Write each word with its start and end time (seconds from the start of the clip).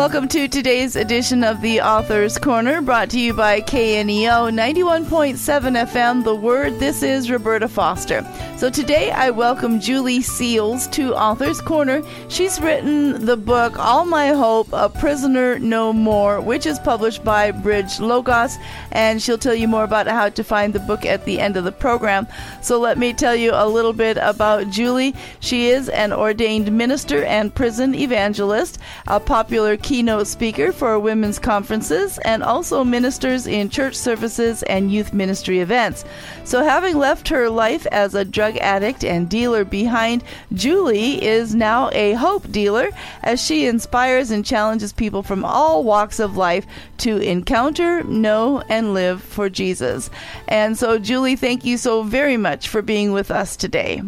Welcome 0.00 0.28
to 0.28 0.48
today's 0.48 0.96
edition 0.96 1.44
of 1.44 1.60
the 1.60 1.82
Author's 1.82 2.38
Corner, 2.38 2.80
brought 2.80 3.10
to 3.10 3.20
you 3.20 3.34
by 3.34 3.60
KNEO 3.60 4.50
91.7 4.50 5.36
FM. 5.36 6.24
The 6.24 6.34
Word. 6.34 6.78
This 6.78 7.02
is 7.02 7.30
Roberta 7.30 7.68
Foster. 7.68 8.26
So 8.56 8.70
today 8.70 9.10
I 9.10 9.28
welcome 9.28 9.78
Julie 9.78 10.22
Seals 10.22 10.86
to 10.88 11.14
Author's 11.14 11.60
Corner. 11.60 12.02
She's 12.28 12.62
written 12.62 13.26
the 13.26 13.36
book 13.36 13.78
All 13.78 14.06
My 14.06 14.28
Hope, 14.28 14.68
A 14.72 14.88
Prisoner 14.88 15.58
No 15.58 15.92
More, 15.92 16.40
which 16.40 16.64
is 16.64 16.78
published 16.78 17.22
by 17.22 17.50
Bridge 17.50 18.00
Logos, 18.00 18.56
and 18.92 19.20
she'll 19.20 19.36
tell 19.36 19.54
you 19.54 19.68
more 19.68 19.84
about 19.84 20.06
how 20.06 20.30
to 20.30 20.42
find 20.42 20.72
the 20.72 20.80
book 20.80 21.04
at 21.04 21.26
the 21.26 21.40
end 21.40 21.58
of 21.58 21.64
the 21.64 21.72
program. 21.72 22.26
So 22.62 22.78
let 22.78 22.96
me 22.96 23.12
tell 23.12 23.36
you 23.36 23.50
a 23.52 23.68
little 23.68 23.92
bit 23.92 24.16
about 24.16 24.70
Julie. 24.70 25.14
She 25.40 25.68
is 25.68 25.90
an 25.90 26.14
ordained 26.14 26.72
minister 26.72 27.22
and 27.24 27.54
prison 27.54 27.94
evangelist, 27.94 28.78
a 29.06 29.20
popular 29.20 29.76
keynote 29.90 30.28
speaker 30.28 30.70
for 30.70 31.00
women's 31.00 31.40
conferences, 31.40 32.16
and 32.18 32.44
also 32.44 32.84
ministers 32.84 33.48
in 33.48 33.68
church 33.68 33.96
services 33.96 34.62
and 34.62 34.92
youth 34.92 35.12
ministry 35.12 35.58
events. 35.58 36.04
So, 36.44 36.62
having 36.62 36.96
left 36.96 37.26
her 37.26 37.50
life 37.50 37.86
as 37.86 38.14
a 38.14 38.24
drug 38.24 38.56
addict 38.58 39.02
and 39.02 39.28
dealer 39.28 39.64
behind, 39.64 40.22
Julie 40.52 41.20
is 41.20 41.56
now 41.56 41.90
a 41.90 42.12
hope 42.12 42.52
dealer 42.52 42.90
as 43.24 43.44
she 43.44 43.66
inspires 43.66 44.30
and 44.30 44.46
challenges 44.46 44.92
people 44.92 45.24
from 45.24 45.44
all 45.44 45.82
walks 45.82 46.20
of 46.20 46.36
life 46.36 46.68
to 46.98 47.16
encounter, 47.16 48.04
know, 48.04 48.62
and 48.68 48.94
live 48.94 49.20
for 49.20 49.50
Jesus. 49.50 50.08
And 50.46 50.78
so, 50.78 51.00
Julie, 51.00 51.34
thank 51.34 51.64
you 51.64 51.76
so 51.76 52.04
very 52.04 52.36
much 52.36 52.68
for 52.68 52.80
being 52.80 53.10
with 53.10 53.32
us 53.32 53.56
today. 53.56 54.02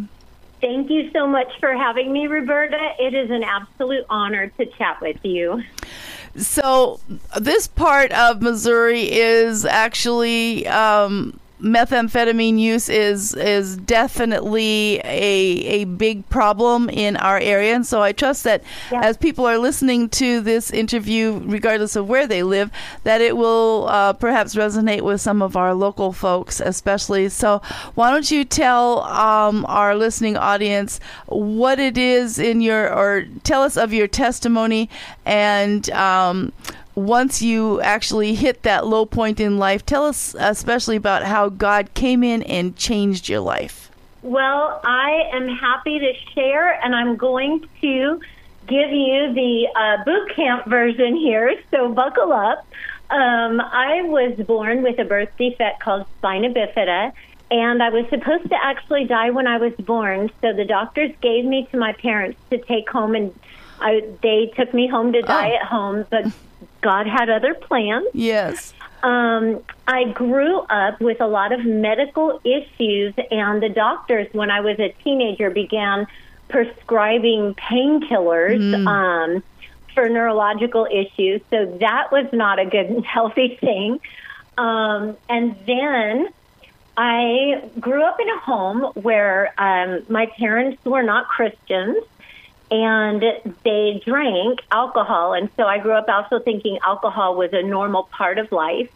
Thank 0.62 0.90
you 0.90 1.10
so 1.12 1.26
much 1.26 1.48
for 1.58 1.74
having 1.74 2.12
me, 2.12 2.28
Roberta. 2.28 2.92
It 3.00 3.14
is 3.14 3.30
an 3.30 3.42
absolute 3.42 4.06
honor 4.08 4.46
to 4.58 4.66
chat 4.66 5.00
with 5.02 5.18
you. 5.24 5.60
So, 6.36 7.00
this 7.40 7.66
part 7.66 8.12
of 8.12 8.40
Missouri 8.40 9.10
is 9.10 9.64
actually 9.64 10.68
um, 10.68 11.38
methamphetamine 11.62 12.58
use 12.58 12.88
is 12.88 13.34
is 13.34 13.76
definitely 13.76 15.00
a 15.04 15.82
a 15.82 15.84
big 15.84 16.28
problem 16.28 16.90
in 16.90 17.16
our 17.16 17.38
area 17.38 17.74
and 17.74 17.86
so 17.86 18.02
I 18.02 18.10
trust 18.10 18.42
that 18.44 18.64
yeah. 18.90 19.00
as 19.02 19.16
people 19.16 19.46
are 19.46 19.58
listening 19.58 20.08
to 20.10 20.40
this 20.40 20.72
interview 20.72 21.40
regardless 21.44 21.94
of 21.94 22.08
where 22.08 22.26
they 22.26 22.42
live 22.42 22.70
that 23.04 23.20
it 23.20 23.36
will 23.36 23.86
uh, 23.88 24.12
perhaps 24.14 24.56
resonate 24.56 25.02
with 25.02 25.20
some 25.20 25.40
of 25.40 25.56
our 25.56 25.72
local 25.72 26.12
folks 26.12 26.60
especially 26.60 27.28
so 27.28 27.62
why 27.94 28.10
don't 28.10 28.30
you 28.30 28.44
tell 28.44 29.00
um, 29.04 29.64
our 29.68 29.94
listening 29.94 30.36
audience 30.36 30.98
what 31.26 31.78
it 31.78 31.96
is 31.96 32.40
in 32.40 32.60
your 32.60 32.92
or 32.92 33.24
tell 33.44 33.62
us 33.62 33.76
of 33.76 33.92
your 33.92 34.08
testimony 34.08 34.90
and 35.24 35.88
um, 35.90 36.52
once 36.94 37.40
you 37.40 37.80
actually 37.80 38.34
hit 38.34 38.62
that 38.62 38.86
low 38.86 39.06
point 39.06 39.40
in 39.40 39.58
life, 39.58 39.84
tell 39.84 40.04
us 40.04 40.34
especially 40.38 40.96
about 40.96 41.24
how 41.24 41.48
God 41.48 41.94
came 41.94 42.22
in 42.22 42.42
and 42.42 42.76
changed 42.76 43.28
your 43.28 43.40
life. 43.40 43.90
Well, 44.22 44.80
I 44.84 45.30
am 45.32 45.48
happy 45.48 45.98
to 45.98 46.12
share, 46.34 46.72
and 46.84 46.94
I'm 46.94 47.16
going 47.16 47.68
to 47.80 48.20
give 48.66 48.90
you 48.90 49.32
the 49.34 49.68
uh, 49.74 50.04
boot 50.04 50.36
camp 50.36 50.66
version 50.66 51.16
here, 51.16 51.54
so 51.70 51.88
buckle 51.92 52.32
up. 52.32 52.66
Um, 53.10 53.60
I 53.60 54.02
was 54.02 54.38
born 54.46 54.82
with 54.82 54.98
a 54.98 55.04
birth 55.04 55.30
defect 55.36 55.80
called 55.80 56.06
spina 56.18 56.50
bifida, 56.50 57.12
and 57.50 57.82
I 57.82 57.90
was 57.90 58.08
supposed 58.08 58.48
to 58.48 58.64
actually 58.64 59.04
die 59.04 59.30
when 59.30 59.46
I 59.46 59.58
was 59.58 59.74
born. 59.74 60.30
So 60.40 60.52
the 60.52 60.64
doctors 60.64 61.10
gave 61.20 61.44
me 61.44 61.68
to 61.72 61.76
my 61.76 61.92
parents 61.92 62.38
to 62.50 62.58
take 62.58 62.88
home, 62.88 63.14
and 63.14 63.38
I, 63.80 64.04
they 64.22 64.52
took 64.56 64.72
me 64.72 64.86
home 64.86 65.12
to 65.12 65.22
die 65.22 65.50
oh. 65.50 65.56
at 65.56 65.62
home. 65.64 66.06
But 66.08 66.32
God 66.82 67.06
had 67.06 67.30
other 67.30 67.54
plans. 67.54 68.06
Yes. 68.12 68.74
Um, 69.02 69.62
I 69.88 70.04
grew 70.04 70.60
up 70.60 71.00
with 71.00 71.20
a 71.20 71.26
lot 71.26 71.52
of 71.52 71.64
medical 71.64 72.40
issues, 72.44 73.14
and 73.30 73.62
the 73.62 73.68
doctors, 73.68 74.28
when 74.32 74.50
I 74.50 74.60
was 74.60 74.78
a 74.78 74.90
teenager, 75.02 75.50
began 75.50 76.06
prescribing 76.48 77.54
painkillers 77.54 78.60
mm. 78.60 78.86
um, 78.86 79.42
for 79.94 80.08
neurological 80.08 80.86
issues. 80.90 81.40
So 81.50 81.66
that 81.80 82.12
was 82.12 82.26
not 82.32 82.58
a 82.58 82.66
good, 82.66 83.04
healthy 83.04 83.56
thing. 83.60 83.98
Um, 84.58 85.16
and 85.28 85.56
then 85.66 86.28
I 86.96 87.70
grew 87.80 88.04
up 88.04 88.20
in 88.20 88.28
a 88.28 88.38
home 88.38 88.92
where 88.94 89.54
um, 89.58 90.02
my 90.08 90.26
parents 90.26 90.84
were 90.84 91.02
not 91.02 91.26
Christians 91.26 92.04
and 92.72 93.22
they 93.64 94.02
drank 94.04 94.62
alcohol. 94.70 95.34
And 95.34 95.50
so 95.56 95.64
I 95.64 95.78
grew 95.78 95.92
up 95.92 96.08
also 96.08 96.40
thinking 96.40 96.78
alcohol 96.82 97.36
was 97.36 97.52
a 97.52 97.62
normal 97.62 98.04
part 98.04 98.38
of 98.38 98.50
life. 98.50 98.90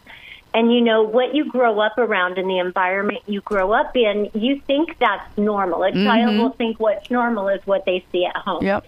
And 0.51 0.73
you 0.73 0.81
know, 0.81 1.03
what 1.03 1.35
you 1.35 1.45
grow 1.45 1.79
up 1.79 1.99
around 1.99 2.39
in 2.39 2.47
the 2.47 2.57
environment 2.57 3.21
you 3.27 3.41
grow 3.41 3.71
up 3.73 3.95
in, 3.95 4.31
you 4.33 4.59
think 4.61 4.97
that's 4.97 5.37
normal. 5.37 5.83
A 5.83 5.91
mm-hmm. 5.91 6.05
child 6.05 6.37
will 6.37 6.49
think 6.49 6.79
what's 6.79 7.11
normal 7.11 7.49
is 7.49 7.61
what 7.67 7.85
they 7.85 8.03
see 8.11 8.25
at 8.25 8.35
home. 8.35 8.63
Yep. 8.63 8.83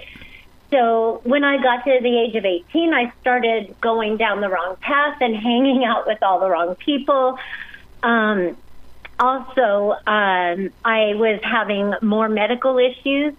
So 0.71 1.21
when 1.23 1.43
I 1.43 1.61
got 1.61 1.83
to 1.83 1.99
the 2.01 2.19
age 2.19 2.35
of 2.35 2.45
18, 2.45 2.91
I 2.91 3.11
started 3.21 3.75
going 3.81 4.17
down 4.17 4.41
the 4.41 4.49
wrong 4.49 4.75
path 4.81 5.17
and 5.21 5.35
hanging 5.35 5.85
out 5.85 6.07
with 6.07 6.23
all 6.23 6.39
the 6.39 6.49
wrong 6.49 6.75
people. 6.75 7.37
Um, 8.01 8.57
also, 9.19 9.91
um, 10.07 10.71
I 10.83 11.13
was 11.13 11.39
having 11.43 11.93
more 12.01 12.27
medical 12.27 12.79
issues 12.79 13.35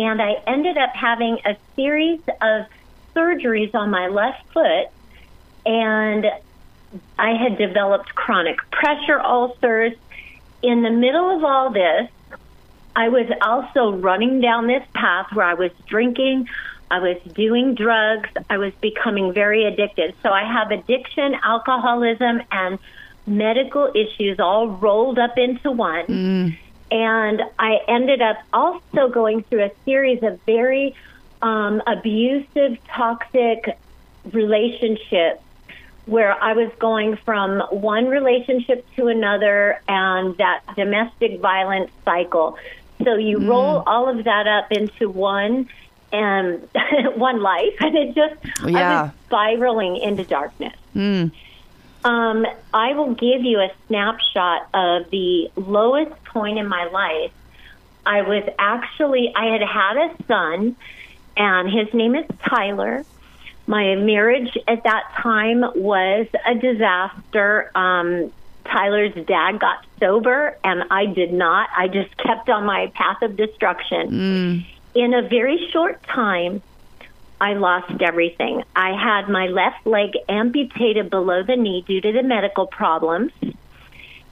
and 0.00 0.22
I 0.22 0.42
ended 0.46 0.78
up 0.78 0.94
having 0.94 1.38
a 1.44 1.56
series 1.76 2.20
of 2.40 2.64
surgeries 3.14 3.74
on 3.74 3.90
my 3.90 4.08
left 4.08 4.46
foot, 4.50 4.88
and 5.66 6.26
I 7.18 7.34
had 7.34 7.58
developed 7.58 8.14
chronic 8.14 8.58
pressure 8.70 9.20
ulcers. 9.20 9.92
In 10.62 10.82
the 10.82 10.90
middle 10.90 11.36
of 11.36 11.44
all 11.44 11.70
this, 11.70 12.08
I 12.96 13.10
was 13.10 13.30
also 13.42 13.92
running 13.92 14.40
down 14.40 14.66
this 14.66 14.82
path 14.94 15.26
where 15.34 15.44
I 15.44 15.54
was 15.54 15.70
drinking, 15.86 16.48
I 16.90 16.98
was 17.00 17.18
doing 17.34 17.74
drugs, 17.74 18.30
I 18.48 18.56
was 18.56 18.72
becoming 18.80 19.34
very 19.34 19.66
addicted. 19.66 20.14
So 20.22 20.30
I 20.30 20.44
have 20.44 20.70
addiction, 20.70 21.36
alcoholism, 21.44 22.40
and 22.50 22.78
medical 23.26 23.92
issues 23.94 24.40
all 24.40 24.68
rolled 24.68 25.18
up 25.18 25.36
into 25.36 25.70
one. 25.70 26.06
Mm. 26.06 26.58
And 26.90 27.42
I 27.58 27.78
ended 27.86 28.20
up 28.20 28.38
also 28.52 29.08
going 29.08 29.42
through 29.44 29.64
a 29.64 29.70
series 29.84 30.22
of 30.22 30.40
very 30.42 30.94
um, 31.42 31.82
abusive, 31.86 32.78
toxic 32.88 33.76
relationships 34.32 35.42
where 36.06 36.32
I 36.42 36.54
was 36.54 36.70
going 36.78 37.16
from 37.16 37.60
one 37.70 38.08
relationship 38.08 38.84
to 38.96 39.08
another 39.08 39.80
and 39.88 40.36
that 40.38 40.62
domestic 40.76 41.40
violence 41.40 41.90
cycle. 42.04 42.58
So 43.04 43.14
you 43.14 43.38
mm. 43.38 43.48
roll 43.48 43.82
all 43.86 44.08
of 44.08 44.24
that 44.24 44.46
up 44.46 44.72
into 44.72 45.08
one 45.08 45.68
and 46.12 46.68
one 47.14 47.40
life, 47.40 47.74
and 47.80 47.96
it 47.96 48.14
just 48.14 48.68
yeah. 48.68 48.78
I 48.78 49.02
was 49.02 49.12
spiraling 49.26 49.96
into 49.98 50.24
darkness. 50.24 50.76
Mm. 50.94 51.30
Um, 52.04 52.46
I 52.72 52.94
will 52.94 53.14
give 53.14 53.42
you 53.42 53.60
a 53.60 53.70
snapshot 53.86 54.68
of 54.72 55.10
the 55.10 55.50
lowest 55.56 56.24
point 56.24 56.58
in 56.58 56.66
my 56.66 56.86
life. 56.86 57.32
I 58.06 58.22
was 58.22 58.48
actually, 58.58 59.32
I 59.34 59.46
had 59.46 59.62
had 59.62 59.96
a 59.96 60.24
son, 60.26 60.76
and 61.36 61.70
his 61.70 61.92
name 61.92 62.14
is 62.14 62.24
Tyler. 62.48 63.04
My 63.66 63.94
marriage 63.94 64.56
at 64.66 64.84
that 64.84 65.12
time 65.16 65.60
was 65.76 66.26
a 66.46 66.54
disaster. 66.54 67.70
Um, 67.74 68.32
Tyler's 68.64 69.14
dad 69.26 69.60
got 69.60 69.84
sober, 69.98 70.56
and 70.64 70.84
I 70.90 71.06
did 71.06 71.32
not. 71.32 71.68
I 71.76 71.88
just 71.88 72.16
kept 72.16 72.48
on 72.48 72.64
my 72.64 72.90
path 72.94 73.22
of 73.22 73.36
destruction. 73.36 74.10
Mm. 74.10 74.66
In 74.94 75.14
a 75.14 75.22
very 75.22 75.68
short 75.72 76.02
time, 76.04 76.62
I 77.40 77.54
lost 77.54 78.02
everything. 78.02 78.62
I 78.76 78.92
had 78.92 79.28
my 79.28 79.46
left 79.46 79.86
leg 79.86 80.10
amputated 80.28 81.08
below 81.08 81.42
the 81.42 81.56
knee 81.56 81.82
due 81.86 82.00
to 82.00 82.12
the 82.12 82.22
medical 82.22 82.66
problems. 82.66 83.32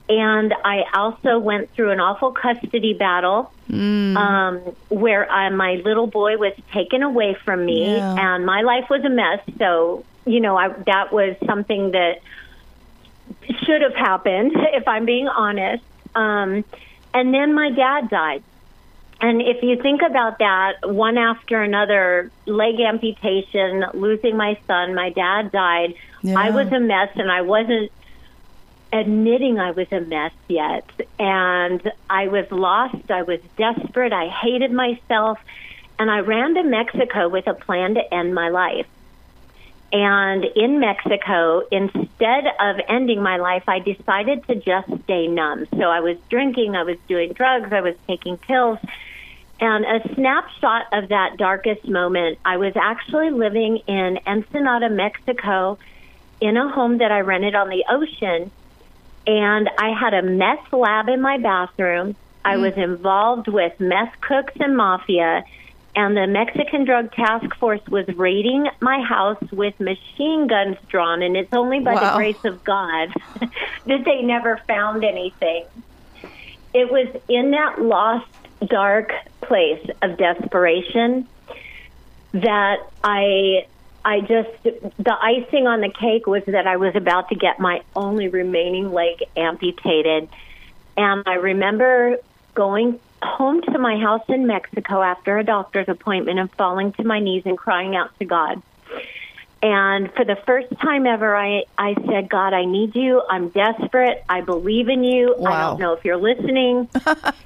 And 0.07 0.53
I 0.63 0.85
also 0.93 1.37
went 1.37 1.71
through 1.73 1.91
an 1.91 1.99
awful 1.99 2.31
custody 2.31 2.93
battle 2.93 3.51
mm. 3.69 4.15
um, 4.15 4.57
where 4.89 5.31
uh, 5.31 5.51
my 5.51 5.75
little 5.85 6.07
boy 6.07 6.37
was 6.37 6.53
taken 6.73 7.03
away 7.03 7.35
from 7.45 7.65
me, 7.65 7.95
yeah. 7.95 8.15
and 8.17 8.43
my 8.43 8.61
life 8.61 8.89
was 8.89 9.03
a 9.05 9.09
mess. 9.09 9.39
So, 9.59 10.03
you 10.25 10.39
know, 10.39 10.57
I, 10.57 10.69
that 10.87 11.13
was 11.13 11.35
something 11.45 11.91
that 11.91 12.21
should 13.63 13.81
have 13.83 13.95
happened, 13.95 14.53
if 14.55 14.87
I'm 14.87 15.05
being 15.05 15.27
honest. 15.27 15.83
Um, 16.15 16.63
and 17.13 17.33
then 17.33 17.53
my 17.53 17.69
dad 17.69 18.09
died. 18.09 18.43
And 19.21 19.41
if 19.41 19.61
you 19.63 19.81
think 19.81 20.01
about 20.01 20.39
that, 20.39 20.89
one 20.89 21.17
after 21.17 21.61
another, 21.61 22.31
leg 22.45 22.79
amputation, 22.79 23.85
losing 23.93 24.37
my 24.37 24.57
son, 24.65 24.95
my 24.95 25.09
dad 25.09 25.51
died. 25.51 25.95
Yeah. 26.21 26.39
I 26.39 26.51
was 26.51 26.71
a 26.71 26.79
mess 26.79 27.09
and 27.15 27.29
I 27.29 27.41
wasn't 27.41 27.91
admitting 28.93 29.59
I 29.59 29.71
was 29.71 29.91
a 29.91 29.99
mess 29.99 30.31
yet. 30.47 30.89
And 31.19 31.91
I 32.09 32.27
was 32.27 32.49
lost. 32.49 33.11
I 33.11 33.23
was 33.23 33.41
desperate. 33.57 34.13
I 34.13 34.29
hated 34.29 34.71
myself. 34.71 35.37
And 35.97 36.09
I 36.09 36.19
ran 36.19 36.55
to 36.55 36.63
Mexico 36.63 37.27
with 37.27 37.47
a 37.47 37.53
plan 37.53 37.95
to 37.95 38.13
end 38.13 38.33
my 38.33 38.47
life. 38.47 38.87
And 39.91 40.45
in 40.45 40.79
Mexico, 40.79 41.63
instead 41.71 42.45
of 42.59 42.77
ending 42.87 43.21
my 43.21 43.37
life, 43.37 43.63
I 43.67 43.79
decided 43.79 44.45
to 44.47 44.55
just 44.55 44.87
stay 45.03 45.27
numb. 45.27 45.67
So 45.71 45.83
I 45.83 45.99
was 45.99 46.15
drinking, 46.29 46.75
I 46.75 46.83
was 46.83 46.97
doing 47.07 47.33
drugs, 47.33 47.73
I 47.73 47.81
was 47.81 47.95
taking 48.07 48.37
pills. 48.37 48.77
And 49.61 49.85
a 49.85 50.13
snapshot 50.15 50.85
of 50.93 51.09
that 51.09 51.37
darkest 51.37 51.87
moment, 51.87 52.39
I 52.45 52.57
was 52.57 52.73
actually 52.75 53.29
living 53.31 53.77
in 53.87 54.19
Ensenada, 54.25 54.89
Mexico, 54.89 55.77
in 56.39 56.55
a 56.55 56.69
home 56.69 56.99
that 56.99 57.11
I 57.11 57.19
rented 57.21 57.55
on 57.55 57.69
the 57.69 57.83
ocean. 57.89 58.51
And 59.27 59.69
I 59.77 59.89
had 59.89 60.13
a 60.13 60.21
meth 60.21 60.71
lab 60.71 61.09
in 61.09 61.21
my 61.21 61.37
bathroom. 61.37 62.15
I 62.45 62.55
mm. 62.55 62.61
was 62.61 62.73
involved 62.75 63.49
with 63.49 63.77
meth 63.79 64.19
cooks 64.21 64.53
and 64.59 64.77
mafia 64.77 65.43
and 65.95 66.15
the 66.15 66.27
Mexican 66.27 66.85
Drug 66.85 67.11
Task 67.11 67.55
Force 67.55 67.85
was 67.87 68.07
raiding 68.09 68.69
my 68.79 69.01
house 69.01 69.41
with 69.51 69.77
machine 69.79 70.47
guns 70.47 70.77
drawn, 70.87 71.21
and 71.21 71.35
it's 71.35 71.53
only 71.53 71.79
by 71.79 71.95
Wow. 71.95 72.11
the 72.11 72.17
grace 72.17 72.45
of 72.45 72.63
God 72.63 73.13
that 73.85 74.05
they 74.05 74.21
never 74.21 74.57
found 74.67 75.03
anything. 75.03 75.65
It 76.73 76.91
was 76.91 77.07
in 77.27 77.51
that 77.51 77.81
lost, 77.81 78.27
dark 78.65 79.11
place 79.41 79.85
of 80.01 80.17
desperation 80.17 81.27
that 82.33 82.77
I. 83.03 83.65
I 84.05 84.21
just, 84.21 84.49
the 84.63 85.17
icing 85.21 85.67
on 85.67 85.81
the 85.81 85.89
cake 85.89 86.25
was 86.25 86.41
that 86.45 86.65
I 86.65 86.77
was 86.77 86.95
about 86.95 87.27
to 87.29 87.35
get 87.35 87.59
my 87.59 87.81
only 87.97 88.29
remaining 88.29 88.93
leg 88.93 89.21
amputated. 89.35 90.29
And 90.95 91.23
I 91.25 91.33
remember 91.33 92.17
going 92.55 92.97
home 93.21 93.61
to 93.61 93.77
my 93.77 93.97
house 93.97 94.23
in 94.29 94.47
Mexico 94.47 95.01
after 95.01 95.37
a 95.37 95.43
doctor's 95.43 95.89
appointment 95.89 96.39
and 96.39 96.49
falling 96.51 96.93
to 96.93 97.03
my 97.03 97.19
knees 97.19 97.43
and 97.45 97.57
crying 97.57 97.95
out 97.95 98.17
to 98.19 98.25
God. 98.25 98.61
And 99.61 100.11
for 100.13 100.23
the 100.23 100.37
first 100.45 100.69
time 100.79 101.05
ever, 101.05 101.35
I, 101.35 101.65
I 101.77 101.93
said, 102.07 102.29
God, 102.29 102.53
I 102.53 102.63
need 102.63 102.95
you. 102.95 103.21
I'm 103.29 103.49
desperate. 103.49 104.23
I 104.29 104.39
believe 104.41 104.87
in 104.87 105.03
you. 105.03 105.35
I 105.45 105.61
don't 105.61 105.79
know 105.79 105.93
if 105.93 106.05
you're 106.05 106.17
listening. 106.17 106.87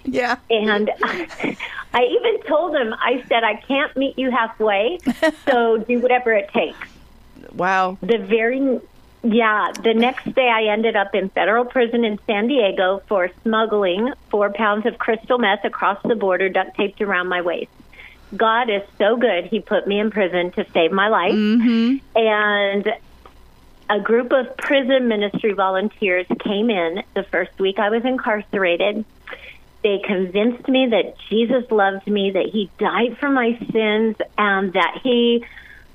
Yeah. 0.05 0.35
And 0.49 0.91
I 1.01 2.03
even 2.03 2.43
told 2.43 2.75
him, 2.75 2.93
I 2.93 3.23
said, 3.29 3.43
I 3.43 3.55
can't 3.55 3.95
meet 3.95 4.19
you 4.19 4.29
halfway, 4.31 4.99
so 5.49 5.77
do 5.77 5.99
whatever 5.99 6.33
it 6.33 6.49
takes. 6.49 6.77
Wow. 7.53 7.97
The 8.01 8.17
very, 8.17 8.79
yeah, 9.23 9.71
the 9.81 9.93
next 9.93 10.35
day 10.35 10.49
I 10.49 10.71
ended 10.71 10.95
up 10.95 11.15
in 11.15 11.29
federal 11.29 11.65
prison 11.65 12.03
in 12.03 12.19
San 12.27 12.47
Diego 12.47 13.01
for 13.07 13.31
smuggling 13.43 14.13
four 14.29 14.51
pounds 14.51 14.85
of 14.85 14.97
crystal 14.97 15.37
meth 15.37 15.63
across 15.63 16.01
the 16.03 16.15
border, 16.15 16.49
duct 16.49 16.75
taped 16.75 17.01
around 17.01 17.27
my 17.27 17.41
waist. 17.41 17.71
God 18.35 18.69
is 18.69 18.81
so 18.97 19.17
good. 19.17 19.45
He 19.45 19.59
put 19.59 19.87
me 19.87 19.99
in 19.99 20.11
prison 20.11 20.51
to 20.53 20.65
save 20.71 20.91
my 20.91 21.07
life. 21.07 21.33
And 22.15 22.93
a 23.89 23.99
group 23.99 24.31
of 24.31 24.55
prison 24.57 25.07
ministry 25.07 25.53
volunteers 25.53 26.25
came 26.39 26.69
in 26.69 27.03
the 27.13 27.23
first 27.23 27.57
week 27.59 27.79
I 27.79 27.89
was 27.89 28.03
incarcerated. 28.05 29.05
They 29.83 29.99
convinced 29.99 30.67
me 30.69 30.87
that 30.87 31.15
Jesus 31.29 31.69
loved 31.69 32.07
me, 32.07 32.31
that 32.31 32.45
he 32.45 32.71
died 32.79 33.17
for 33.17 33.29
my 33.29 33.57
sins, 33.71 34.15
and 34.37 34.73
that 34.73 35.01
he 35.03 35.45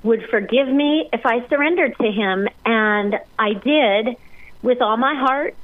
would 0.03 0.29
forgive 0.29 0.67
me 0.67 1.09
if 1.11 1.25
I 1.25 1.45
surrendered 1.47 1.97
to 1.97 2.11
him. 2.11 2.47
And 2.65 3.19
I 3.37 3.53
did 3.53 4.15
with 4.61 4.81
all 4.81 4.97
my 4.97 5.15
heart. 5.15 5.55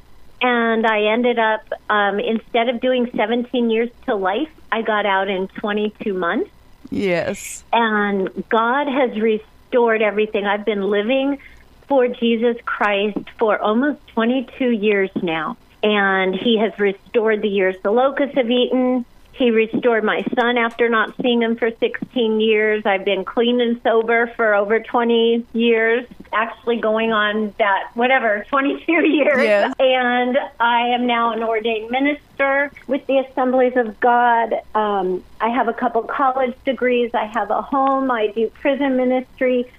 And 0.42 0.86
I 0.86 1.04
ended 1.14 1.40
up, 1.40 1.62
um, 1.90 2.20
instead 2.20 2.68
of 2.68 2.82
doing 2.82 3.10
17 3.16 3.70
years 3.70 3.90
to 4.06 4.16
life, 4.16 4.50
I 4.72 4.82
got 4.82 5.06
out 5.06 5.30
in 5.30 5.48
22 5.48 6.14
months 6.14 6.50
Yes. 6.90 7.64
and 7.74 8.30
God 8.50 8.88
has 8.88 9.20
restored 9.20 10.02
everything. 10.02 10.46
I've 10.46 10.66
been 10.66 10.84
living 10.84 11.40
for 11.88 12.08
Jesus 12.08 12.58
Christ 12.66 13.30
for 13.38 13.60
almost 13.60 14.06
22 14.08 14.72
years 14.72 15.10
now, 15.22 15.58
and 15.84 16.36
He 16.36 16.58
has 16.58 16.78
restored 16.80 17.42
the 17.42 17.50
years 17.50 17.76
the 17.84 17.92
locusts 17.92 18.36
have 18.36 18.50
eaten. 18.50 19.06
He 19.34 19.52
restored 19.52 20.06
my 20.06 20.24
son 20.34 20.58
after 20.58 20.88
not 20.88 21.14
seeing 21.22 21.42
him 21.42 21.58
for 21.58 21.70
16 21.70 22.40
years. 22.40 22.86
I've 22.86 23.04
been 23.04 23.26
clean 23.26 23.60
and 23.60 23.82
sober 23.84 24.28
for 24.28 24.56
over 24.56 24.80
20 24.80 25.46
years, 25.52 26.06
actually 26.36 26.78
going 26.78 27.12
on 27.12 27.54
that, 27.58 27.90
whatever, 27.94 28.46
22 28.50 28.92
years. 29.08 29.44
Yeah. 29.44 29.74
And 29.80 30.38
I 30.60 30.90
am 30.90 31.08
now 31.08 31.34
an 31.34 31.42
ordained 31.44 31.90
minister 31.90 32.72
with 32.88 33.06
the 33.08 33.20
Assemblies 33.20 33.74
of 33.76 34.00
God. 34.00 34.54
Um, 34.76 35.24
I 35.40 35.50
have 35.50 35.68
a 35.68 35.74
couple 35.74 36.04
college 36.04 36.56
degrees. 36.66 37.12
I 37.14 37.26
have 37.26 37.50
a 37.50 37.62
home. 37.62 38.12
I 38.12 38.28
do 38.28 38.50
prison 38.50 38.98
ministry. 38.98 39.72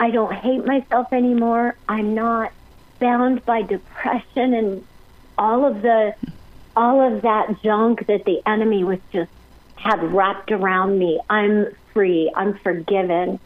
I 0.00 0.10
don't 0.10 0.34
hate 0.34 0.66
myself 0.66 1.12
anymore. 1.12 1.76
I'm 1.88 2.14
not 2.14 2.52
bound 2.98 3.44
by 3.44 3.62
depression 3.62 4.54
and 4.54 4.86
all 5.38 5.64
of 5.64 5.82
the 5.82 6.14
all 6.76 7.00
of 7.00 7.22
that 7.22 7.62
junk 7.62 8.06
that 8.06 8.24
the 8.24 8.40
enemy 8.46 8.82
was 8.82 8.98
just 9.12 9.30
had 9.76 10.02
wrapped 10.12 10.50
around 10.50 10.98
me. 10.98 11.20
I'm 11.30 11.66
free. 11.92 12.32
I'm 12.34 12.58
forgiven. 12.58 13.38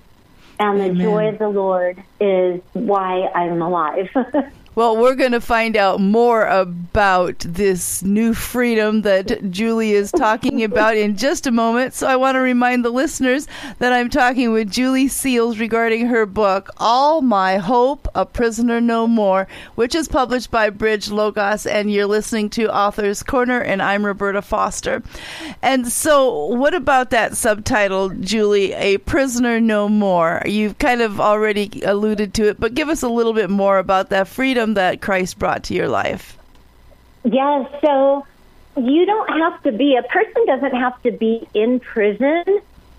And 0.61 0.81
the 0.81 0.87
Amen. 0.87 1.03
joy 1.03 1.29
of 1.29 1.39
the 1.39 1.49
Lord 1.49 2.03
is 2.21 2.61
why 2.73 3.29
I'm 3.35 3.63
alive. 3.63 4.09
Well, 4.75 4.97
we're 4.97 5.17
going 5.17 5.33
to 5.33 5.41
find 5.41 5.77
out 5.77 6.01
more 6.01 6.47
about 6.47 7.41
this 7.41 8.03
new 8.05 8.33
freedom 8.33 9.03
that 9.03 9.51
Julie 9.51 9.93
is 9.93 10.13
talking 10.13 10.63
about 10.63 10.97
in 10.97 11.17
just 11.17 11.49
a 11.49 11.51
moment. 11.51 11.95
So 11.95 12.07
I 12.07 12.15
want 12.15 12.37
to 12.37 12.41
remind 12.41 12.85
the 12.85 12.91
listeners 12.91 13.49
that 13.81 13.93
I'm 13.93 14.09
talking 14.09 14.53
with 14.53 14.71
Julie 14.71 15.09
Seals 15.09 15.59
regarding 15.59 16.07
her 16.07 16.27
book, 16.27 16.71
All 16.77 17.23
My 17.23 17.57
Hope, 17.57 18.07
A 18.15 18.25
Prisoner 18.25 18.81
No 18.81 19.09
More, 19.09 19.49
which 19.75 19.97
is 19.97 20.07
published 20.07 20.53
by 20.53 20.71
Bridge 20.71 21.11
Logos. 21.11 21.67
And 21.67 21.93
you're 21.93 22.07
listening 22.07 22.49
to 22.51 22.73
Author's 22.73 23.25
Corner, 23.25 23.61
and 23.61 23.83
I'm 23.83 24.07
Roberta 24.07 24.43
Foster. 24.43 25.03
And 25.61 25.89
so, 25.89 26.47
what 26.47 26.75
about 26.75 27.11
that 27.11 27.37
subtitle, 27.37 28.11
Julie, 28.11 28.75
A 28.75 28.99
Prisoner 28.99 29.61
No 29.61 29.89
More? 29.89 30.41
You've 30.47 30.79
kind 30.79 31.01
of 31.03 31.21
already 31.21 31.83
alluded 31.85 32.33
to 32.35 32.49
it, 32.49 32.61
but 32.61 32.75
give 32.75 32.89
us 32.89 33.03
a 33.03 33.09
little 33.09 33.33
bit 33.33 33.51
more 33.51 33.79
about 33.79 34.11
that 34.11 34.29
freedom 34.29 34.68
that 34.75 35.01
Christ 35.01 35.39
brought 35.39 35.65
to 35.65 35.75
your 35.75 35.89
life. 35.89 36.37
Yes, 37.25 37.71
so 37.81 38.27
you 38.77 39.07
don't 39.07 39.29
have 39.29 39.63
to 39.65 39.73
be, 39.73 39.97
a 39.97 40.03
person 40.03 40.47
doesn't 40.47 40.75
have 40.75 41.01
to 41.03 41.11
be 41.11 41.47
in 41.55 41.81
prison, 41.81 42.45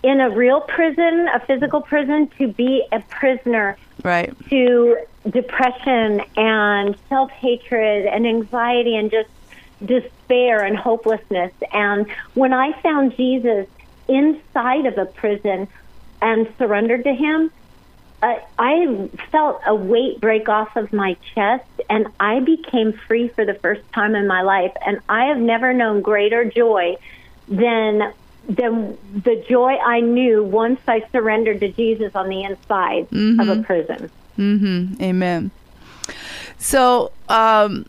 in 0.03 0.21
a 0.21 0.29
real 0.29 0.61
prison, 0.61 1.27
a 1.33 1.39
physical 1.41 1.81
prison, 1.81 2.27
to 2.37 2.47
be 2.47 2.85
a 2.91 2.99
prisoner 3.01 3.77
Right. 4.03 4.33
to 4.49 4.97
depression 5.29 6.21
and 6.37 6.95
self 7.09 7.31
hatred 7.31 8.05
and 8.05 8.25
anxiety 8.25 8.95
and 8.95 9.11
just 9.11 9.29
despair 9.85 10.63
and 10.63 10.77
hopelessness. 10.77 11.53
And 11.73 12.09
when 12.33 12.53
I 12.53 12.73
found 12.81 13.15
Jesus 13.15 13.67
inside 14.07 14.85
of 14.85 14.97
a 14.97 15.05
prison 15.05 15.67
and 16.21 16.47
surrendered 16.57 17.03
to 17.05 17.13
Him, 17.13 17.51
uh, 18.21 18.35
I 18.57 19.09
felt 19.31 19.61
a 19.65 19.73
weight 19.73 20.19
break 20.19 20.49
off 20.49 20.75
of 20.75 20.91
my 20.91 21.15
chest 21.33 21.65
and 21.89 22.07
I 22.19 22.39
became 22.39 22.93
free 22.93 23.29
for 23.29 23.45
the 23.45 23.53
first 23.53 23.81
time 23.93 24.15
in 24.15 24.27
my 24.27 24.41
life. 24.41 24.75
And 24.85 24.99
I 25.07 25.25
have 25.25 25.37
never 25.37 25.73
known 25.73 26.01
greater 26.01 26.45
joy 26.45 26.97
than 27.47 28.13
than 28.47 28.97
the 29.13 29.43
joy 29.47 29.75
I 29.77 29.99
knew 29.99 30.43
once 30.43 30.79
I 30.87 31.05
surrendered 31.11 31.59
to 31.59 31.69
Jesus 31.69 32.15
on 32.15 32.29
the 32.29 32.43
inside 32.43 33.07
of 33.11 33.47
a 33.47 33.61
prison. 33.63 34.09
Mm-hmm. 34.39 35.03
Amen. 35.03 35.51
So, 36.57 37.11
um, 37.27 37.85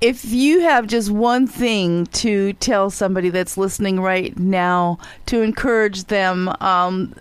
if 0.00 0.24
you 0.24 0.60
have 0.62 0.88
just 0.88 1.10
one 1.10 1.46
thing 1.46 2.06
to 2.06 2.52
tell 2.54 2.90
somebody 2.90 3.30
that's 3.30 3.56
listening 3.56 4.00
right 4.00 4.36
now 4.36 4.98
to 5.26 5.42
encourage 5.42 6.04
them, 6.04 6.48
um, 6.60 7.14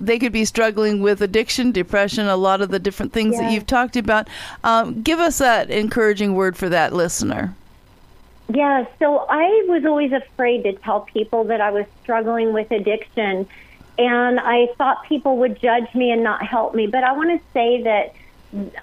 they 0.00 0.18
could 0.18 0.32
be 0.32 0.44
struggling 0.44 1.02
with 1.02 1.20
addiction, 1.20 1.72
depression, 1.72 2.26
a 2.26 2.36
lot 2.36 2.60
of 2.60 2.70
the 2.70 2.78
different 2.78 3.12
things 3.12 3.36
that 3.36 3.52
you've 3.52 3.66
talked 3.66 3.96
about. 3.96 4.28
Um, 4.64 5.02
give 5.02 5.18
us 5.18 5.38
that 5.38 5.70
encouraging 5.70 6.34
word 6.34 6.56
for 6.56 6.68
that 6.68 6.92
listener. 6.92 7.54
Yeah, 8.48 8.86
so 8.98 9.26
I 9.28 9.64
was 9.68 9.84
always 9.84 10.12
afraid 10.12 10.62
to 10.62 10.72
tell 10.72 11.00
people 11.00 11.44
that 11.44 11.60
I 11.60 11.70
was 11.70 11.84
struggling 12.02 12.52
with 12.52 12.70
addiction, 12.70 13.46
and 13.98 14.40
I 14.40 14.68
thought 14.78 15.04
people 15.04 15.36
would 15.38 15.60
judge 15.60 15.94
me 15.94 16.10
and 16.10 16.22
not 16.22 16.42
help 16.42 16.74
me. 16.74 16.86
But 16.86 17.04
I 17.04 17.12
want 17.12 17.30
to 17.30 17.46
say 17.52 17.82
that 17.82 18.14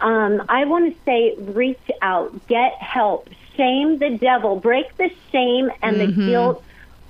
um, 0.01 0.43
I 0.50 0.65
want 0.65 0.93
to 0.93 1.03
say 1.03 1.36
reach 1.39 1.79
out, 2.01 2.48
get 2.48 2.74
help, 2.74 3.29
shame 3.55 3.98
the 3.98 4.17
devil, 4.17 4.57
break 4.57 4.95
the 4.98 5.10
shame 5.31 5.72
and 5.81 6.00
the 6.00 6.07
guilt 6.07 6.63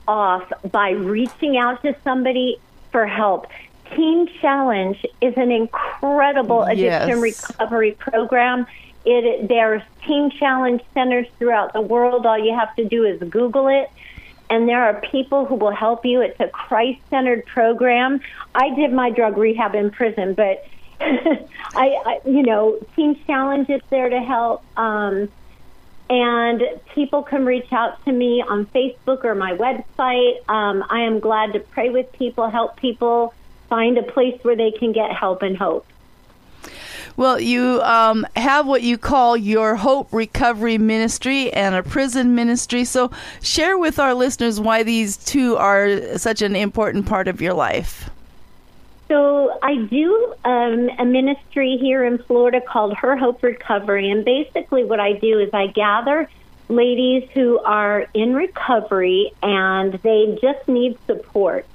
off 0.08 0.50
by 0.72 0.92
reaching 0.92 1.58
out 1.58 1.82
to 1.82 1.96
somebody 2.04 2.60
for 2.96 3.06
help. 3.06 3.48
Teen 3.94 4.26
Challenge 4.40 5.06
is 5.20 5.34
an 5.36 5.52
incredible 5.52 6.64
addiction 6.64 7.20
Yes. 7.22 7.50
recovery 7.60 7.92
program. 7.92 8.66
It 9.06 9.50
there's 9.50 9.82
Teen 10.08 10.32
Challenge 10.32 10.82
centers 10.94 11.28
throughout 11.38 11.74
the 11.74 11.82
world. 11.82 12.26
All 12.26 12.40
you 12.40 12.56
have 12.58 12.74
to 12.78 12.86
do 12.86 13.04
is 13.04 13.20
Google 13.30 13.68
it, 13.68 13.90
and 14.50 14.70
there 14.70 14.82
are 14.82 14.94
people 15.02 15.44
who 15.44 15.56
will 15.56 15.76
help 15.76 16.06
you. 16.06 16.22
It's 16.22 16.40
a 16.40 16.48
Christ-centered 16.48 17.46
program. 17.48 18.22
I 18.56 18.74
did 18.74 18.94
my 18.94 19.10
drug 19.10 19.36
rehab 19.38 19.76
in 19.76 19.92
prison, 19.92 20.34
but 20.34 20.66
I, 21.02 21.42
I, 21.76 22.20
you 22.26 22.44
know, 22.44 22.80
Teen 22.96 23.20
Challenge 23.28 23.70
is 23.70 23.82
there 23.90 24.08
to 24.08 24.22
help. 24.22 24.64
Um, 24.78 25.28
and 26.10 26.62
people 26.94 27.24
can 27.24 27.46
reach 27.46 27.72
out 27.72 28.04
to 28.06 28.12
me 28.12 28.44
on 28.48 28.66
Facebook 28.68 29.24
or 29.24 29.34
my 29.36 29.54
website. 29.54 30.48
Um, 30.50 30.84
I 30.90 31.02
am 31.02 31.20
glad 31.20 31.54
to 31.54 31.60
pray 31.60 31.90
with 31.90 32.12
people, 32.14 32.50
help 32.50 32.78
people 32.78 33.34
find 33.70 33.98
a 33.98 34.04
place 34.04 34.40
where 34.44 34.56
they 34.56 34.72
can 34.72 34.92
get 34.92 35.12
help 35.12 35.42
and 35.42 35.58
hope. 35.58 35.86
Well, 37.18 37.40
you 37.40 37.82
um, 37.82 38.28
have 38.36 38.68
what 38.68 38.82
you 38.82 38.98
call 38.98 39.38
your 39.38 39.76
Hope 39.76 40.12
Recovery 40.12 40.78
Ministry 40.78 41.52
and 41.54 41.74
a 41.74 41.82
prison 41.82 42.36
ministry. 42.36 42.84
So, 42.84 43.10
share 43.42 43.78
with 43.78 44.00
our 44.00 44.14
listeners 44.14 44.60
why 44.60 44.84
these 44.84 45.16
two 45.16 45.56
are 45.56 46.18
such 46.18 46.42
an 46.42 46.58
important 46.58 47.06
part 47.06 47.30
of 47.30 47.42
your 47.42 47.54
life. 47.54 48.10
So, 49.08 49.58
I 49.62 49.76
do 49.76 50.34
um, 50.44 50.90
a 50.98 51.06
ministry 51.06 51.78
here 51.78 52.04
in 52.04 52.18
Florida 52.18 52.60
called 52.60 52.96
Her 52.96 53.16
Hope 53.16 53.44
Recovery. 53.44 54.10
And 54.10 54.26
basically, 54.26 54.84
what 54.84 55.00
I 55.00 55.14
do 55.14 55.40
is 55.40 55.50
I 55.54 55.68
gather 55.68 56.28
ladies 56.70 57.30
who 57.34 57.60
are 57.60 58.08
in 58.16 58.34
recovery 58.34 59.32
and 59.44 59.94
they 59.94 60.40
just 60.42 60.68
need 60.68 60.98
support 61.06 61.68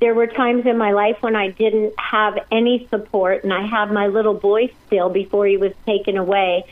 there 0.00 0.14
were 0.14 0.26
times 0.26 0.64
in 0.66 0.78
my 0.78 0.92
life 0.92 1.16
when 1.20 1.34
I 1.34 1.48
didn't 1.50 1.98
have 1.98 2.38
any 2.52 2.86
support, 2.88 3.42
and 3.42 3.52
I 3.52 3.66
had 3.66 3.90
my 3.90 4.06
little 4.06 4.34
boy 4.34 4.70
still 4.86 5.10
before 5.10 5.46
he 5.46 5.56
was 5.56 5.72
taken 5.86 6.16
away. 6.16 6.64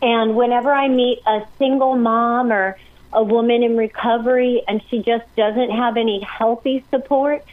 And 0.00 0.36
whenever 0.36 0.72
I 0.72 0.88
meet 0.88 1.20
a 1.26 1.40
single 1.58 1.96
mom 1.96 2.52
or 2.52 2.78
a 3.12 3.22
woman 3.22 3.64
in 3.64 3.76
recovery 3.76 4.62
and 4.68 4.80
she 4.88 5.02
just 5.02 5.24
doesn't 5.34 5.70
have 5.70 5.96
any 5.96 6.20
healthy 6.20 6.84
support, 6.90 7.44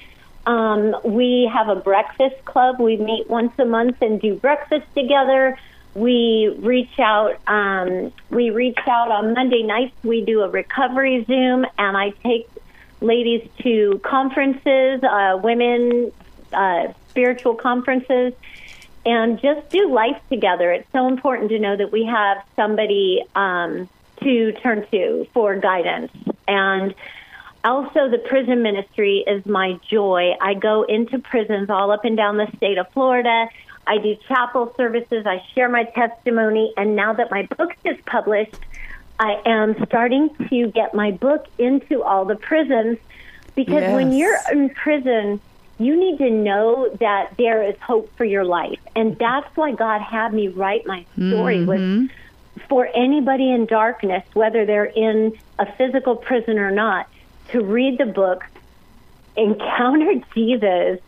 um, 0.46 0.96
we 1.04 1.50
have 1.52 1.70
a 1.70 1.76
breakfast 1.76 2.44
club. 2.46 2.80
We 2.80 2.98
meet 2.98 3.30
once 3.30 3.54
a 3.58 3.66
month 3.66 4.02
and 4.02 4.22
do 4.22 4.36
breakfast 4.36 4.86
together. 4.96 5.58
We 5.96 6.56
reach 6.60 7.00
out. 7.00 7.40
Um, 7.48 8.12
we 8.30 8.50
reach 8.50 8.78
out 8.88 9.12
on 9.12 9.34
Monday 9.34 9.64
nights. 9.64 9.96
We 10.04 10.22
do 10.22 10.42
a 10.42 10.50
recovery 10.50 11.24
Zoom, 11.26 11.66
and 11.78 11.98
I 11.98 12.12
take 12.24 12.50
ladies 13.02 13.48
to 13.64 14.00
conferences, 14.04 15.04
uh, 15.04 15.40
women 15.42 16.12
uh, 16.54 16.94
spiritual 17.10 17.56
conferences, 17.56 18.34
and 19.06 19.40
just 19.42 19.70
do 19.70 19.92
life 19.92 20.22
together. 20.30 20.72
It's 20.72 20.92
so 20.92 21.08
important 21.08 21.50
to 21.50 21.60
know 21.60 21.76
that 21.76 21.92
we 21.92 22.06
have 22.06 22.44
somebody 22.56 23.24
um, 23.36 23.90
to 24.22 24.52
turn 24.54 24.86
to 24.92 25.28
for 25.34 25.56
guidance. 25.56 26.12
And 26.48 26.94
also, 27.66 28.10
the 28.10 28.20
prison 28.20 28.62
ministry 28.62 29.24
is 29.26 29.46
my 29.46 29.80
joy. 29.90 30.34
I 30.40 30.54
go 30.54 30.84
into 30.84 31.20
prisons 31.20 31.70
all 31.70 31.92
up 31.92 32.06
and 32.06 32.16
down 32.16 32.38
the 32.38 32.48
state 32.56 32.78
of 32.78 32.90
Florida. 32.92 33.50
I 33.88 33.98
do 33.98 34.16
chapel 34.28 34.74
services. 34.78 35.26
I 35.26 35.44
share 35.54 35.68
my 35.68 35.84
testimony. 35.84 36.74
And 36.78 36.96
now 36.96 37.14
that 37.14 37.32
my 37.32 37.44
book 37.58 37.76
is 37.84 37.98
published, 38.06 38.60
I 39.20 39.42
am 39.46 39.76
starting 39.86 40.30
to 40.50 40.72
get 40.72 40.94
my 40.94 41.12
book 41.12 41.48
into 41.58 42.04
all 42.04 42.26
the 42.26 42.36
prisons 42.36 42.98
because 43.56 43.82
yes. 43.82 43.94
when 43.94 44.14
you're 44.14 44.38
in 44.52 44.70
prison, 44.70 45.40
you 45.80 45.96
need 45.96 46.18
to 46.20 46.30
know 46.30 46.90
that 47.00 47.36
there 47.38 47.64
is 47.64 47.76
hope 47.80 48.16
for 48.16 48.26
your 48.26 48.46
life. 48.46 48.80
And 48.96 49.18
that's 49.18 49.56
why 49.56 49.72
God 49.72 50.02
had 50.02 50.34
me 50.34 50.50
write 50.50 50.86
my 50.86 51.06
story 51.16 51.58
mm-hmm. 51.58 52.02
was 52.02 52.10
for 52.70 52.90
anybody 52.94 53.52
in 53.52 53.66
darkness, 53.66 54.24
whether 54.34 54.66
they're 54.66 54.86
in 54.86 55.38
a 55.60 55.72
physical 55.74 56.16
prison 56.16 56.58
or 56.60 56.72
not, 56.72 57.08
to 57.52 57.64
read 57.64 57.98
the 57.98 58.06
book, 58.06 58.44
encounter 59.36 60.14
Jesus, 60.34 61.00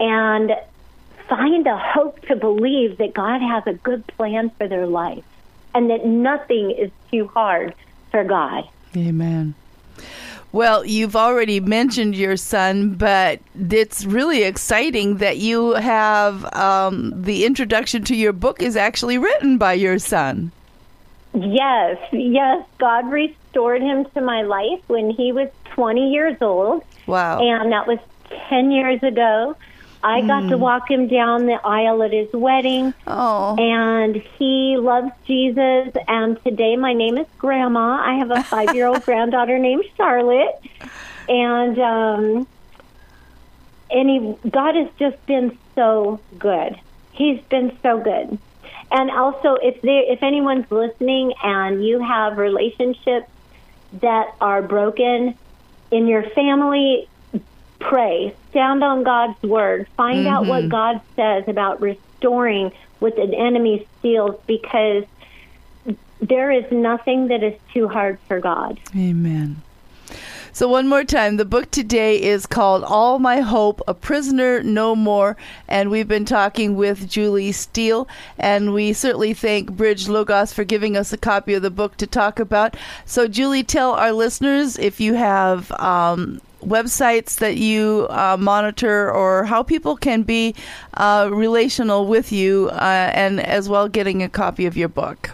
and 0.00 0.52
find 1.28 1.66
a 1.66 1.78
hope 1.78 2.20
to 2.22 2.36
believe 2.36 2.98
that 2.98 3.14
God 3.14 3.40
has 3.40 3.66
a 3.66 3.74
good 3.74 4.06
plan 4.06 4.50
for 4.50 4.68
their 4.68 4.86
life 4.86 5.24
and 5.74 5.90
that 5.90 6.04
nothing 6.04 6.70
is 6.70 6.90
too 7.10 7.28
hard 7.28 7.74
for 8.10 8.24
God. 8.24 8.68
Amen. 8.96 9.54
Well, 10.52 10.84
you've 10.84 11.16
already 11.16 11.60
mentioned 11.60 12.14
your 12.14 12.36
son, 12.36 12.94
but 12.94 13.40
it's 13.70 14.04
really 14.04 14.42
exciting 14.42 15.16
that 15.16 15.38
you 15.38 15.72
have 15.72 16.44
um, 16.54 17.22
the 17.22 17.46
introduction 17.46 18.04
to 18.04 18.14
your 18.14 18.34
book 18.34 18.60
is 18.60 18.76
actually 18.76 19.16
written 19.16 19.56
by 19.56 19.72
your 19.72 19.98
son. 19.98 20.52
Yes, 21.34 21.96
yes. 22.12 22.66
God 22.76 23.10
restored 23.10 23.80
him 23.80 24.04
to 24.14 24.20
my 24.20 24.42
life 24.42 24.82
when 24.88 25.08
he 25.08 25.32
was 25.32 25.48
20 25.82 26.12
years 26.12 26.36
old. 26.40 26.84
Wow. 27.08 27.40
And 27.40 27.72
that 27.72 27.88
was 27.88 27.98
10 28.48 28.70
years 28.70 29.02
ago. 29.02 29.56
I 30.04 30.20
mm. 30.20 30.28
got 30.28 30.40
to 30.42 30.54
hmm. 30.54 30.62
walk 30.62 30.88
him 30.88 31.08
down 31.08 31.46
the 31.46 31.58
aisle 31.64 32.04
at 32.04 32.12
his 32.12 32.32
wedding. 32.32 32.94
Oh. 33.08 33.56
And 33.58 34.14
he 34.38 34.76
loves 34.76 35.10
Jesus. 35.26 35.92
And 36.06 36.40
today 36.44 36.76
my 36.76 36.92
name 36.92 37.18
is 37.18 37.26
Grandma. 37.36 38.00
I 38.00 38.14
have 38.14 38.30
a 38.30 38.42
five 38.54 38.76
year 38.76 38.86
old 38.86 39.04
granddaughter 39.04 39.58
named 39.58 39.84
Charlotte. 39.96 40.60
And, 41.28 41.76
um, 41.80 42.46
and 43.90 44.08
he, 44.08 44.50
God 44.50 44.76
has 44.76 44.88
just 45.00 45.26
been 45.26 45.58
so 45.74 46.20
good. 46.38 46.78
He's 47.10 47.40
been 47.50 47.76
so 47.82 47.98
good. 47.98 48.38
And 48.92 49.10
also, 49.10 49.54
if 49.56 49.82
there, 49.82 50.12
if 50.12 50.22
anyone's 50.22 50.70
listening 50.70 51.32
and 51.42 51.84
you 51.84 51.98
have 51.98 52.38
relationships 52.38 53.28
that 53.94 54.32
are 54.40 54.62
broken 54.62 55.36
in 55.92 56.06
your 56.06 56.22
family, 56.30 57.08
pray, 57.78 58.34
stand 58.50 58.82
on 58.82 59.04
God's 59.04 59.40
word, 59.42 59.86
find 59.96 60.20
mm-hmm. 60.20 60.34
out 60.34 60.46
what 60.46 60.62
mm-hmm. 60.62 60.68
God 60.70 61.00
says 61.14 61.44
about 61.46 61.80
restoring 61.80 62.72
what 62.98 63.18
an 63.18 63.34
enemy 63.34 63.86
steals 63.98 64.40
because 64.46 65.04
there 66.20 66.50
is 66.50 66.70
nothing 66.70 67.28
that 67.28 67.42
is 67.42 67.54
too 67.72 67.88
hard 67.88 68.18
for 68.28 68.40
God. 68.40 68.80
Amen. 68.96 69.60
So, 70.54 70.68
one 70.68 70.86
more 70.86 71.02
time, 71.02 71.38
the 71.38 71.46
book 71.46 71.70
today 71.70 72.20
is 72.20 72.44
called 72.44 72.84
All 72.84 73.18
My 73.18 73.40
Hope 73.40 73.80
A 73.88 73.94
Prisoner 73.94 74.62
No 74.62 74.94
More. 74.94 75.34
And 75.66 75.90
we've 75.90 76.06
been 76.06 76.26
talking 76.26 76.76
with 76.76 77.08
Julie 77.08 77.52
Seals. 77.52 78.06
And 78.38 78.74
we 78.74 78.92
certainly 78.92 79.32
thank 79.32 79.72
Bridge 79.72 80.10
Logos 80.10 80.52
for 80.52 80.64
giving 80.64 80.94
us 80.94 81.10
a 81.10 81.16
copy 81.16 81.54
of 81.54 81.62
the 81.62 81.70
book 81.70 81.96
to 81.96 82.06
talk 82.06 82.38
about. 82.38 82.76
So, 83.06 83.28
Julie, 83.28 83.62
tell 83.62 83.92
our 83.92 84.12
listeners 84.12 84.78
if 84.78 85.00
you 85.00 85.14
have 85.14 85.72
um, 85.80 86.38
websites 86.60 87.36
that 87.36 87.56
you 87.56 88.06
uh, 88.10 88.36
monitor 88.38 89.10
or 89.10 89.44
how 89.44 89.62
people 89.62 89.96
can 89.96 90.22
be 90.22 90.54
uh, 90.98 91.30
relational 91.32 92.06
with 92.06 92.30
you 92.30 92.68
uh, 92.72 93.10
and 93.14 93.40
as 93.40 93.70
well 93.70 93.88
getting 93.88 94.22
a 94.22 94.28
copy 94.28 94.66
of 94.66 94.76
your 94.76 94.90
book? 94.90 95.30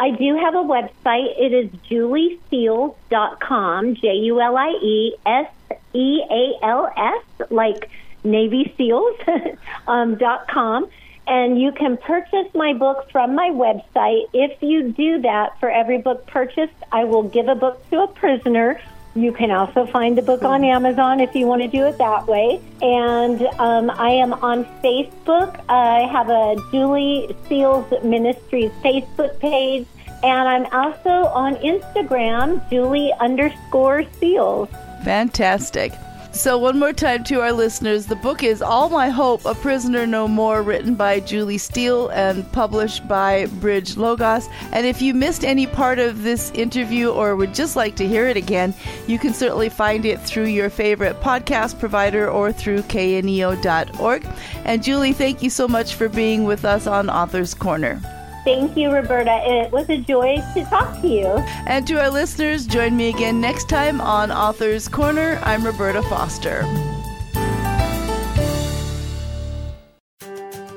I 0.00 0.10
do 0.12 0.34
have 0.34 0.54
a 0.54 0.64
website. 0.64 1.38
It 1.38 1.52
is 1.52 1.68
julieseals.com, 1.90 3.94
J 3.96 4.14
U 4.14 4.40
L 4.40 4.56
I 4.56 4.70
E 4.82 5.14
S 5.26 5.52
E 5.92 6.22
A 6.30 6.54
L 6.64 6.90
S, 6.96 7.22
like 7.50 7.90
Navy 8.24 8.72
SEALs, 8.78 9.18
um, 9.86 10.14
dot 10.14 10.48
com. 10.48 10.88
And 11.26 11.60
you 11.60 11.72
can 11.72 11.98
purchase 11.98 12.46
my 12.54 12.72
book 12.72 13.10
from 13.12 13.34
my 13.34 13.50
website. 13.50 14.22
If 14.32 14.62
you 14.62 14.90
do 14.90 15.20
that, 15.20 15.60
for 15.60 15.70
every 15.70 15.98
book 15.98 16.26
purchased, 16.26 16.72
I 16.90 17.04
will 17.04 17.24
give 17.24 17.48
a 17.48 17.54
book 17.54 17.86
to 17.90 18.04
a 18.04 18.08
prisoner 18.08 18.80
you 19.14 19.32
can 19.32 19.50
also 19.50 19.86
find 19.86 20.16
the 20.16 20.22
book 20.22 20.42
on 20.44 20.64
Amazon 20.64 21.20
if 21.20 21.34
you 21.34 21.46
want 21.46 21.62
to 21.62 21.68
do 21.68 21.86
it 21.86 21.98
that 21.98 22.26
way. 22.26 22.60
And 22.80 23.42
um, 23.58 23.90
I 23.90 24.10
am 24.10 24.32
on 24.34 24.64
Facebook. 24.82 25.62
I 25.68 26.06
have 26.06 26.28
a 26.28 26.56
Julie 26.70 27.34
Seals 27.48 27.90
Ministries 28.04 28.70
Facebook 28.84 29.38
page. 29.40 29.86
And 30.22 30.48
I'm 30.48 30.66
also 30.66 31.28
on 31.30 31.56
Instagram, 31.56 32.68
Julie 32.70 33.12
underscore 33.20 34.04
Seals. 34.20 34.68
Fantastic. 35.02 35.92
So, 36.32 36.56
one 36.58 36.78
more 36.78 36.92
time 36.92 37.24
to 37.24 37.40
our 37.40 37.52
listeners 37.52 38.06
the 38.06 38.14
book 38.14 38.44
is 38.44 38.62
All 38.62 38.88
My 38.88 39.08
Hope 39.08 39.44
A 39.44 39.54
Prisoner 39.54 40.06
No 40.06 40.28
More, 40.28 40.62
written 40.62 40.94
by 40.94 41.18
Julie 41.18 41.58
Seals 41.58 42.12
and 42.12 42.50
published 42.52 43.06
by 43.08 43.46
Bridge 43.46 43.96
Logos. 43.96 44.48
And 44.72 44.86
if 44.86 45.02
you 45.02 45.12
missed 45.12 45.44
any 45.44 45.66
part 45.66 45.98
of 45.98 46.22
this 46.22 46.52
interview 46.52 47.10
or 47.10 47.34
would 47.34 47.52
just 47.52 47.74
like 47.74 47.96
to 47.96 48.06
hear 48.06 48.28
it 48.28 48.36
again, 48.36 48.74
you 49.08 49.18
can 49.18 49.34
certainly 49.34 49.68
find 49.68 50.06
it 50.06 50.20
through 50.20 50.46
your 50.46 50.70
favorite 50.70 51.20
podcast 51.20 51.80
provider 51.80 52.30
or 52.30 52.52
through 52.52 52.82
kneo.org. 52.82 54.26
And 54.64 54.84
Julie, 54.84 55.12
thank 55.12 55.42
you 55.42 55.50
so 55.50 55.66
much 55.66 55.94
for 55.94 56.08
being 56.08 56.44
with 56.44 56.64
us 56.64 56.86
on 56.86 57.10
Author's 57.10 57.54
Corner. 57.54 58.00
Thank 58.44 58.76
you, 58.76 58.90
Roberta. 58.90 59.42
It 59.44 59.70
was 59.70 59.88
a 59.90 59.98
joy 59.98 60.42
to 60.54 60.64
talk 60.64 61.00
to 61.02 61.08
you. 61.08 61.26
And 61.66 61.86
to 61.86 62.00
our 62.00 62.10
listeners, 62.10 62.66
join 62.66 62.96
me 62.96 63.08
again 63.10 63.40
next 63.40 63.68
time 63.68 64.00
on 64.00 64.30
Author's 64.32 64.88
Corner. 64.88 65.38
I'm 65.42 65.64
Roberta 65.64 66.02
Foster. 66.04 66.62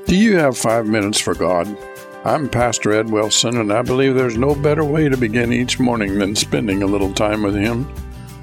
Do 0.08 0.18
you 0.18 0.38
have 0.38 0.58
five 0.58 0.86
minutes 0.88 1.20
for 1.20 1.34
God? 1.34 1.78
I'm 2.26 2.50
Pastor 2.50 2.94
Ed 2.94 3.10
Wilson, 3.10 3.58
and 3.58 3.72
I 3.72 3.82
believe 3.82 4.16
there's 4.16 4.38
no 4.38 4.56
better 4.56 4.84
way 4.86 5.10
to 5.10 5.18
begin 5.18 5.52
each 5.52 5.80
morning 5.80 6.20
than 6.20 6.36
spending 6.36 6.84
a 6.84 6.88
little 6.88 7.14
time 7.14 7.44
with 7.44 7.56
Him. 7.56 7.92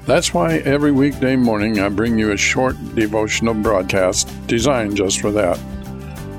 That's 0.05 0.33
why 0.33 0.57
every 0.57 0.91
weekday 0.91 1.35
morning 1.35 1.79
I 1.79 1.89
bring 1.89 2.17
you 2.17 2.31
a 2.31 2.37
short 2.37 2.75
devotional 2.95 3.53
broadcast 3.53 4.29
designed 4.47 4.97
just 4.97 5.21
for 5.21 5.31
that. 5.31 5.59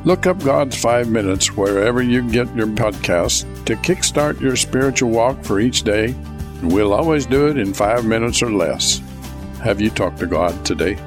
Look 0.05 0.27
up 0.27 0.43
God's 0.43 0.77
Five 0.77 1.09
Minutes 1.09 1.57
wherever 1.57 2.03
you 2.03 2.29
get 2.29 2.53
your 2.57 2.67
podcasts 2.67 3.45
to 3.67 3.77
kickstart 3.77 4.41
your 4.41 4.57
spiritual 4.57 5.11
walk 5.11 5.45
for 5.45 5.61
each 5.61 5.85
day. 5.85 6.17
We'll 6.61 6.93
always 6.93 7.25
do 7.25 7.47
it 7.47 7.57
in 7.57 7.73
five 7.73 8.05
minutes 8.05 8.43
or 8.43 8.51
less. 8.51 9.01
Have 9.63 9.81
you 9.81 9.91
talked 9.91 10.19
to 10.19 10.27
God 10.27 10.65
today? 10.67 10.99